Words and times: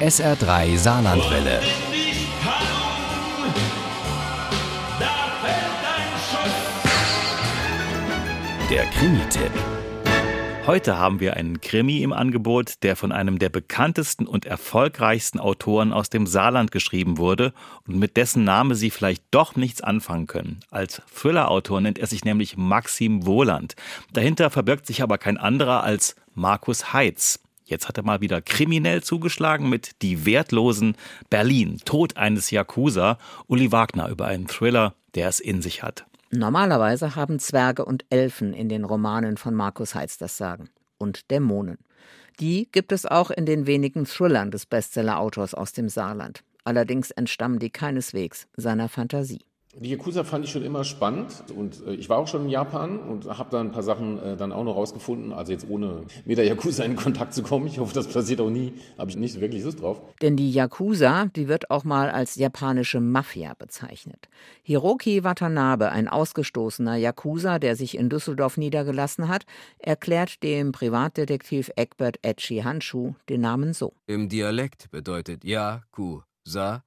SR3 0.00 0.76
Saarlandwelle. 0.76 1.60
Der 8.68 8.84
Krimi-Tipp. 8.86 9.52
Heute 10.66 10.98
haben 10.98 11.20
wir 11.20 11.36
einen 11.36 11.60
Krimi 11.60 12.02
im 12.02 12.12
Angebot, 12.12 12.82
der 12.82 12.96
von 12.96 13.12
einem 13.12 13.38
der 13.38 13.50
bekanntesten 13.50 14.26
und 14.26 14.46
erfolgreichsten 14.46 15.38
Autoren 15.38 15.92
aus 15.92 16.10
dem 16.10 16.26
Saarland 16.26 16.72
geschrieben 16.72 17.16
wurde 17.16 17.52
und 17.86 17.96
mit 17.96 18.16
dessen 18.16 18.42
Name 18.42 18.74
Sie 18.74 18.90
vielleicht 18.90 19.22
doch 19.30 19.54
nichts 19.54 19.80
anfangen 19.80 20.26
können. 20.26 20.60
Als 20.70 21.02
Thriller-Autor 21.14 21.80
nennt 21.80 22.00
er 22.00 22.08
sich 22.08 22.24
nämlich 22.24 22.56
Maxim 22.56 23.26
Wohland. 23.26 23.76
Dahinter 24.12 24.50
verbirgt 24.50 24.86
sich 24.86 25.02
aber 25.02 25.18
kein 25.18 25.38
anderer 25.38 25.84
als 25.84 26.16
Markus 26.34 26.92
Heitz. 26.92 27.43
Jetzt 27.64 27.88
hat 27.88 27.96
er 27.96 28.04
mal 28.04 28.20
wieder 28.20 28.42
kriminell 28.42 29.02
zugeschlagen 29.02 29.68
mit 29.68 30.02
Die 30.02 30.26
Wertlosen 30.26 30.96
Berlin, 31.30 31.80
Tod 31.84 32.16
eines 32.16 32.50
Yakuza, 32.50 33.18
Uli 33.46 33.72
Wagner 33.72 34.08
über 34.08 34.26
einen 34.26 34.46
Thriller, 34.46 34.94
der 35.14 35.28
es 35.28 35.40
in 35.40 35.62
sich 35.62 35.82
hat. 35.82 36.06
Normalerweise 36.30 37.16
haben 37.16 37.38
Zwerge 37.38 37.84
und 37.84 38.04
Elfen 38.10 38.52
in 38.52 38.68
den 38.68 38.84
Romanen 38.84 39.36
von 39.36 39.54
Markus 39.54 39.94
Heitz 39.94 40.18
das 40.18 40.36
Sagen. 40.36 40.68
Und 40.98 41.30
Dämonen. 41.30 41.78
Die 42.40 42.68
gibt 42.72 42.92
es 42.92 43.06
auch 43.06 43.30
in 43.30 43.46
den 43.46 43.66
wenigen 43.66 44.04
Thrillern 44.04 44.50
des 44.50 44.66
Bestseller-Autors 44.66 45.54
aus 45.54 45.72
dem 45.72 45.88
Saarland. 45.88 46.42
Allerdings 46.64 47.10
entstammen 47.12 47.58
die 47.58 47.70
keineswegs 47.70 48.48
seiner 48.56 48.88
Fantasie. 48.88 49.42
Die 49.80 49.90
Yakuza 49.90 50.22
fand 50.22 50.44
ich 50.44 50.52
schon 50.52 50.62
immer 50.62 50.84
spannend 50.84 51.44
und 51.54 51.84
äh, 51.86 51.94
ich 51.94 52.08
war 52.08 52.18
auch 52.18 52.28
schon 52.28 52.44
in 52.44 52.48
Japan 52.48 53.00
und 53.00 53.26
habe 53.26 53.50
da 53.50 53.60
ein 53.60 53.72
paar 53.72 53.82
Sachen 53.82 54.22
äh, 54.22 54.36
dann 54.36 54.52
auch 54.52 54.62
noch 54.62 54.76
rausgefunden. 54.76 55.32
Also 55.32 55.50
jetzt 55.50 55.66
ohne 55.68 56.02
mit 56.24 56.38
der 56.38 56.44
Yakuza 56.44 56.84
in 56.84 56.94
Kontakt 56.94 57.34
zu 57.34 57.42
kommen, 57.42 57.66
ich 57.66 57.78
hoffe, 57.78 57.92
das 57.92 58.06
passiert 58.06 58.40
auch 58.40 58.50
nie, 58.50 58.72
habe 58.98 59.10
ich 59.10 59.16
nicht 59.16 59.40
wirklich 59.40 59.64
Lust 59.64 59.80
drauf. 59.80 60.00
Denn 60.22 60.36
die 60.36 60.52
Yakuza, 60.52 61.26
die 61.34 61.48
wird 61.48 61.70
auch 61.70 61.82
mal 61.82 62.08
als 62.10 62.36
japanische 62.36 63.00
Mafia 63.00 63.54
bezeichnet. 63.54 64.28
Hiroki 64.62 65.24
Watanabe, 65.24 65.90
ein 65.90 66.08
ausgestoßener 66.08 66.96
Yakuza, 66.96 67.58
der 67.58 67.74
sich 67.74 67.98
in 67.98 68.08
Düsseldorf 68.08 68.56
niedergelassen 68.56 69.28
hat, 69.28 69.44
erklärt 69.78 70.42
dem 70.44 70.70
Privatdetektiv 70.70 71.70
Egbert 71.74 72.18
Etchi 72.22 72.60
Handschuh 72.60 73.14
den 73.28 73.40
Namen 73.40 73.72
so. 73.72 73.92
Im 74.06 74.28
Dialekt 74.28 74.90
bedeutet 74.92 75.44
Yakuza 75.44 76.84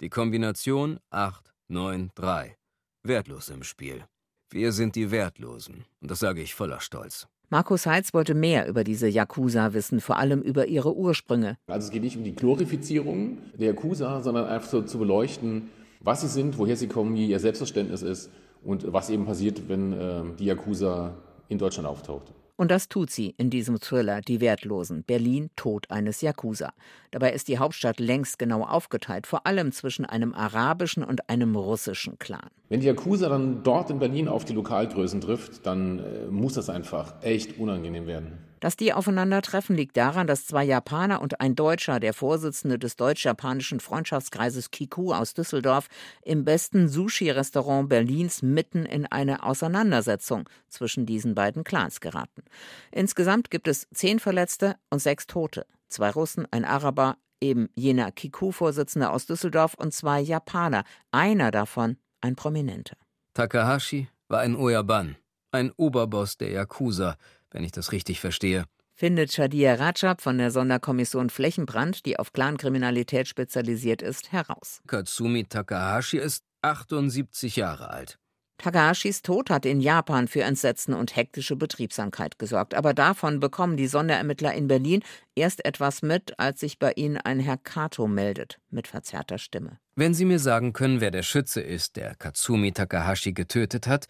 die 0.00 0.08
Kombination 0.08 0.98
8 1.10 1.53
9, 1.68 2.10
3. 2.14 2.56
Wertlos 3.04 3.48
im 3.48 3.62
Spiel. 3.62 4.04
Wir 4.50 4.70
sind 4.72 4.96
die 4.96 5.10
Wertlosen. 5.10 5.86
Und 6.02 6.10
das 6.10 6.18
sage 6.18 6.42
ich 6.42 6.54
voller 6.54 6.80
Stolz. 6.80 7.26
Markus 7.48 7.86
Heitz 7.86 8.12
wollte 8.12 8.34
mehr 8.34 8.68
über 8.68 8.84
diese 8.84 9.08
Yakuza 9.08 9.72
wissen, 9.72 10.02
vor 10.02 10.18
allem 10.18 10.42
über 10.42 10.66
ihre 10.66 10.94
Ursprünge. 10.94 11.56
Also 11.66 11.86
es 11.86 11.90
geht 11.90 12.02
nicht 12.02 12.18
um 12.18 12.24
die 12.24 12.34
Glorifizierung 12.34 13.38
der 13.54 13.68
Yakuza, 13.68 14.22
sondern 14.22 14.46
einfach 14.46 14.68
so 14.68 14.82
zu 14.82 14.98
beleuchten, 14.98 15.70
was 16.00 16.20
sie 16.20 16.28
sind, 16.28 16.58
woher 16.58 16.76
sie 16.76 16.88
kommen, 16.88 17.14
wie 17.14 17.28
ihr 17.28 17.40
Selbstverständnis 17.40 18.02
ist 18.02 18.30
und 18.62 18.92
was 18.92 19.08
eben 19.08 19.24
passiert, 19.24 19.66
wenn 19.66 19.92
äh, 19.94 20.22
die 20.38 20.44
Yakuza 20.44 21.14
in 21.48 21.56
Deutschland 21.56 21.88
auftaucht. 21.88 22.34
Und 22.56 22.70
das 22.70 22.88
tut 22.88 23.10
sie 23.10 23.34
in 23.36 23.50
diesem 23.50 23.80
Thriller 23.80 24.20
Die 24.20 24.40
Wertlosen. 24.40 25.02
Berlin, 25.02 25.50
Tod 25.56 25.90
eines 25.90 26.20
Yakuza. 26.20 26.72
Dabei 27.10 27.32
ist 27.32 27.48
die 27.48 27.58
Hauptstadt 27.58 27.98
längst 27.98 28.38
genau 28.38 28.62
aufgeteilt, 28.62 29.26
vor 29.26 29.46
allem 29.46 29.72
zwischen 29.72 30.04
einem 30.04 30.34
arabischen 30.34 31.02
und 31.02 31.28
einem 31.28 31.56
russischen 31.56 32.18
Clan. 32.18 32.48
Wenn 32.68 32.80
die 32.80 32.86
Yakuza 32.86 33.28
dann 33.28 33.64
dort 33.64 33.90
in 33.90 33.98
Berlin 33.98 34.28
auf 34.28 34.44
die 34.44 34.52
Lokalgrößen 34.52 35.20
trifft, 35.20 35.66
dann 35.66 35.98
äh, 35.98 36.26
muss 36.30 36.54
das 36.54 36.70
einfach 36.70 37.14
echt 37.22 37.58
unangenehm 37.58 38.06
werden. 38.06 38.38
Dass 38.64 38.76
die 38.76 38.94
aufeinandertreffen, 38.94 39.76
liegt 39.76 39.94
daran, 39.98 40.26
dass 40.26 40.46
zwei 40.46 40.64
Japaner 40.64 41.20
und 41.20 41.38
ein 41.42 41.54
Deutscher, 41.54 42.00
der 42.00 42.14
Vorsitzende 42.14 42.78
des 42.78 42.96
deutsch-japanischen 42.96 43.78
Freundschaftskreises 43.78 44.70
Kiku 44.70 45.12
aus 45.12 45.34
Düsseldorf, 45.34 45.88
im 46.22 46.46
besten 46.46 46.88
Sushi-Restaurant 46.88 47.90
Berlins 47.90 48.40
mitten 48.40 48.86
in 48.86 49.04
eine 49.04 49.42
Auseinandersetzung 49.42 50.48
zwischen 50.70 51.04
diesen 51.04 51.34
beiden 51.34 51.62
Clans 51.62 52.00
geraten. 52.00 52.42
Insgesamt 52.90 53.50
gibt 53.50 53.68
es 53.68 53.86
zehn 53.92 54.18
Verletzte 54.18 54.76
und 54.88 55.00
sechs 55.00 55.26
Tote. 55.26 55.66
Zwei 55.90 56.08
Russen, 56.08 56.48
ein 56.50 56.64
Araber, 56.64 57.18
eben 57.42 57.68
jener 57.74 58.12
Kiku-Vorsitzende 58.12 59.10
aus 59.10 59.26
Düsseldorf 59.26 59.74
und 59.74 59.92
zwei 59.92 60.22
Japaner, 60.22 60.84
einer 61.10 61.50
davon 61.50 61.98
ein 62.22 62.34
Prominenter. 62.34 62.96
Takahashi 63.34 64.08
war 64.28 64.40
ein 64.40 64.56
Oyaban, 64.56 65.16
ein 65.50 65.70
Oberboss 65.76 66.38
der 66.38 66.50
Yakuza, 66.50 67.18
wenn 67.54 67.64
ich 67.64 67.72
das 67.72 67.92
richtig 67.92 68.20
verstehe. 68.20 68.64
Findet 68.96 69.32
Shadia 69.32 69.74
Rajab 69.74 70.20
von 70.20 70.38
der 70.38 70.50
Sonderkommission 70.50 71.30
Flächenbrand, 71.30 72.06
die 72.06 72.18
auf 72.18 72.32
Clankriminalität 72.32 73.26
spezialisiert 73.26 74.02
ist, 74.02 74.30
heraus. 74.30 74.80
Katsumi 74.86 75.44
Takahashi 75.44 76.18
ist 76.18 76.44
78 76.62 77.56
Jahre 77.56 77.90
alt. 77.90 78.18
Takahashis 78.58 79.22
Tod 79.22 79.50
hat 79.50 79.66
in 79.66 79.80
Japan 79.80 80.28
für 80.28 80.42
Entsetzen 80.42 80.94
und 80.94 81.16
hektische 81.16 81.56
Betriebsamkeit 81.56 82.38
gesorgt. 82.38 82.74
Aber 82.74 82.94
davon 82.94 83.40
bekommen 83.40 83.76
die 83.76 83.88
Sonderermittler 83.88 84.54
in 84.54 84.68
Berlin 84.68 85.02
erst 85.34 85.64
etwas 85.64 86.02
mit, 86.02 86.38
als 86.38 86.60
sich 86.60 86.78
bei 86.78 86.92
ihnen 86.92 87.16
ein 87.16 87.40
Herr 87.40 87.58
Kato 87.58 88.06
meldet, 88.06 88.60
mit 88.70 88.86
verzerrter 88.86 89.38
Stimme. 89.38 89.78
Wenn 89.96 90.14
Sie 90.14 90.24
mir 90.24 90.38
sagen 90.38 90.72
können, 90.72 91.00
wer 91.00 91.10
der 91.10 91.22
Schütze 91.22 91.60
ist, 91.60 91.96
der 91.96 92.14
Katsumi 92.14 92.72
Takahashi 92.72 93.32
getötet 93.32 93.86
hat, 93.86 94.06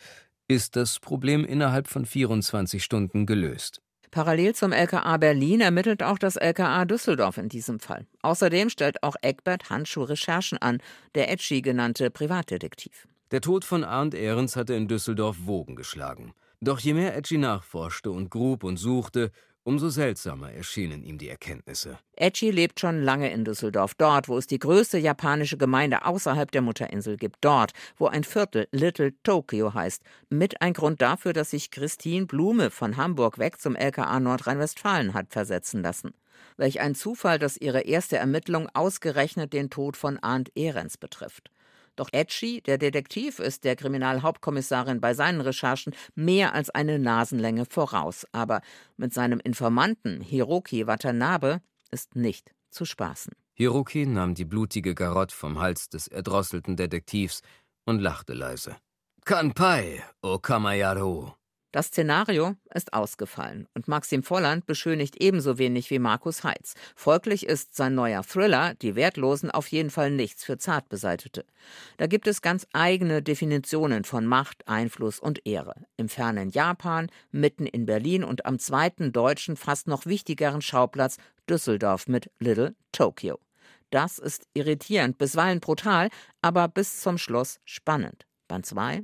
ist 0.48 0.76
das 0.76 1.00
Problem 1.00 1.44
innerhalb 1.44 1.88
von 1.88 2.04
24 2.04 2.82
Stunden 2.82 3.26
gelöst. 3.26 3.80
Parallel 4.10 4.54
zum 4.54 4.70
LKA 4.70 5.16
Berlin 5.16 5.60
ermittelt 5.60 6.02
auch 6.02 6.18
das 6.18 6.36
LKA 6.36 6.84
Düsseldorf 6.84 7.36
in 7.36 7.48
diesem 7.48 7.80
Fall. 7.80 8.06
Außerdem 8.22 8.70
stellt 8.70 9.02
auch 9.02 9.16
Eckbert 9.22 9.70
Handschuh 9.70 10.04
Recherchen 10.04 10.58
an, 10.58 10.78
der 11.16 11.32
Etschi 11.32 11.62
genannte 11.62 12.10
Privatdetektiv. 12.10 13.08
Der 13.32 13.40
Tod 13.40 13.64
von 13.64 13.82
Arndt 13.82 14.14
Ehrens 14.14 14.54
hatte 14.54 14.74
in 14.74 14.86
Düsseldorf 14.86 15.38
Wogen 15.46 15.74
geschlagen. 15.74 16.32
Doch 16.60 16.78
je 16.78 16.94
mehr 16.94 17.16
Etschi 17.16 17.38
nachforschte 17.38 18.12
und 18.12 18.30
grub 18.30 18.62
und 18.62 18.76
suchte, 18.76 19.32
umso 19.64 19.88
seltsamer 19.88 20.52
erschienen 20.52 21.02
ihm 21.02 21.18
die 21.18 21.28
Erkenntnisse. 21.28 21.98
Etschi 22.16 22.50
lebt 22.50 22.78
schon 22.78 23.02
lange 23.02 23.32
in 23.32 23.44
Düsseldorf, 23.44 23.94
dort, 23.94 24.28
wo 24.28 24.38
es 24.38 24.46
die 24.46 24.58
größte 24.58 24.98
japanische 24.98 25.56
Gemeinde 25.56 26.04
außerhalb 26.04 26.50
der 26.50 26.62
Mutterinsel 26.62 27.16
gibt, 27.16 27.38
dort, 27.40 27.72
wo 27.96 28.06
ein 28.06 28.24
Viertel 28.24 28.68
Little 28.70 29.14
Tokyo 29.22 29.74
heißt. 29.74 30.02
Mit 30.28 30.62
ein 30.62 30.74
Grund 30.74 31.02
dafür, 31.02 31.32
dass 31.32 31.50
sich 31.50 31.70
Christine 31.70 32.26
Blume 32.26 32.70
von 32.70 32.96
Hamburg 32.96 33.38
weg 33.38 33.60
zum 33.60 33.74
LKA 33.74 34.20
Nordrhein-Westfalen 34.20 35.14
hat 35.14 35.30
versetzen 35.30 35.82
lassen. 35.82 36.12
Welch 36.56 36.80
ein 36.80 36.94
Zufall, 36.94 37.38
dass 37.38 37.56
ihre 37.56 37.80
erste 37.80 38.16
Ermittlung 38.16 38.68
ausgerechnet 38.74 39.52
den 39.52 39.70
Tod 39.70 39.96
von 39.96 40.18
Arndt 40.18 40.52
Ehrens 40.54 40.96
betrifft. 40.96 41.50
Doch 41.96 42.08
Etschi, 42.12 42.60
der 42.60 42.78
Detektiv, 42.78 43.38
ist 43.38 43.64
der 43.64 43.76
Kriminalhauptkommissarin 43.76 45.00
bei 45.00 45.14
seinen 45.14 45.40
Recherchen 45.40 45.94
mehr 46.14 46.54
als 46.54 46.70
eine 46.70 46.98
Nasenlänge 46.98 47.66
voraus. 47.66 48.26
Aber 48.32 48.60
mit 48.96 49.12
seinem 49.14 49.40
Informanten 49.40 50.20
Hiroki 50.20 50.86
Watanabe 50.86 51.60
ist 51.90 52.16
nicht 52.16 52.52
zu 52.70 52.84
spaßen. 52.84 53.32
Hiroki 53.54 54.06
nahm 54.06 54.34
die 54.34 54.44
blutige 54.44 54.94
Garotte 54.94 55.34
vom 55.34 55.60
Hals 55.60 55.88
des 55.88 56.08
erdrosselten 56.08 56.76
Detektivs 56.76 57.40
und 57.84 58.00
lachte 58.00 58.32
leise. 58.32 58.76
Kanpai, 59.24 60.02
o 60.22 60.38
Kamayaro. 60.38 61.34
Das 61.74 61.86
Szenario 61.86 62.54
ist 62.72 62.92
ausgefallen 62.92 63.66
und 63.74 63.88
Maxim 63.88 64.22
Volland 64.22 64.64
beschönigt 64.64 65.20
ebenso 65.20 65.58
wenig 65.58 65.90
wie 65.90 65.98
Markus 65.98 66.44
Heitz. 66.44 66.74
Folglich 66.94 67.46
ist 67.46 67.74
sein 67.74 67.96
neuer 67.96 68.22
Thriller, 68.22 68.74
Die 68.74 68.94
Wertlosen, 68.94 69.50
auf 69.50 69.66
jeden 69.66 69.90
Fall 69.90 70.12
nichts 70.12 70.44
für 70.44 70.56
Zartbeseitete. 70.56 71.44
Da 71.96 72.06
gibt 72.06 72.28
es 72.28 72.42
ganz 72.42 72.68
eigene 72.72 73.22
Definitionen 73.22 74.04
von 74.04 74.24
Macht, 74.24 74.68
Einfluss 74.68 75.18
und 75.18 75.44
Ehre. 75.48 75.74
Im 75.96 76.08
fernen 76.08 76.50
Japan, 76.50 77.10
mitten 77.32 77.66
in 77.66 77.86
Berlin 77.86 78.22
und 78.22 78.46
am 78.46 78.60
zweiten 78.60 79.10
deutschen, 79.10 79.56
fast 79.56 79.88
noch 79.88 80.06
wichtigeren 80.06 80.62
Schauplatz 80.62 81.16
Düsseldorf 81.50 82.06
mit 82.06 82.30
Little 82.38 82.76
Tokyo. 82.92 83.40
Das 83.90 84.20
ist 84.20 84.46
irritierend, 84.54 85.18
bisweilen 85.18 85.58
brutal, 85.58 86.10
aber 86.40 86.68
bis 86.68 87.00
zum 87.00 87.18
Schluss 87.18 87.58
spannend. 87.64 88.26
Band 88.46 88.64
2 88.64 89.02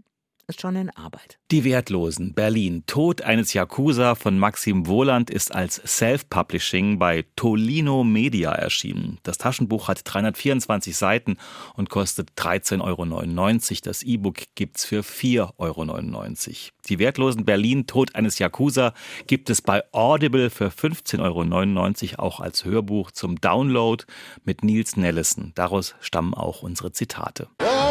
ist 0.51 0.61
schon 0.61 0.77
in 0.77 0.91
Arbeit. 0.91 1.39
Die 1.51 1.65
Wertlosen, 1.65 2.35
Berlin, 2.35 2.85
Tod 2.87 3.23
eines 3.23 3.55
Yakuza 3.55 4.15
von 4.15 4.39
Maxim 4.39 4.87
Wohland 4.87 5.31
ist 5.31 5.55
als 5.55 5.81
Self-Publishing 5.85 6.99
bei 6.99 7.25
Tolino 7.37 8.05
Media 8.05 8.53
erschienen. 8.53 9.19
Das 9.23 9.39
Taschenbuch 9.39 9.89
hat 9.89 10.03
324 10.05 10.97
Seiten 10.97 11.39
und 11.75 11.89
kostet 11.89 12.33
13,99 12.37 12.81
Euro. 12.83 13.81
Das 13.85 14.03
E-Book 14.03 14.37
gibt's 14.55 14.85
für 14.85 15.01
4,99 15.01 15.49
Euro. 15.59 16.71
Die 16.89 16.99
Wertlosen 16.99 17.45
Berlin, 17.45 17.87
Tod 17.87 18.15
eines 18.15 18.39
Yakuza 18.39 18.93
gibt 19.27 19.51
es 19.51 19.63
bei 19.63 19.83
Audible 19.93 20.51
für 20.51 20.69
15,99 20.69 22.19
Euro 22.19 22.23
auch 22.23 22.41
als 22.41 22.65
Hörbuch 22.65 23.11
zum 23.13 23.41
Download 23.41 24.05
mit 24.45 24.63
Nils 24.65 24.97
Nellison. 24.97 25.53
Daraus 25.55 25.95
stammen 26.01 26.35
auch 26.35 26.63
unsere 26.63 26.93
Zitate. 26.93 27.49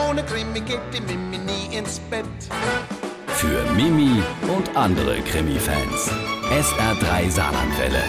Ohne 0.10 0.24
Krimi 0.24 0.60
geht 0.62 0.80
die 0.94 1.02
Mimi 1.02 1.38
nie 1.38 1.78
ins 1.78 2.00
Bett. 2.10 2.26
Für 3.28 3.64
Mimi 3.76 4.22
und 4.48 4.76
andere 4.76 5.22
Krimi-Fans. 5.22 6.12
SR3 6.52 7.30
Saarlandwelle. 7.30 8.04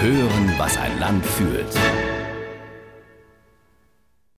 Hören, 0.00 0.54
was 0.58 0.76
ein 0.78 0.98
Land 0.98 1.24
fühlt. 1.26 1.66